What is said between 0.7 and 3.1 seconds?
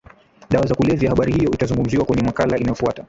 kulevya Habari hiyo itazungumziwa kwenye makala inayofuata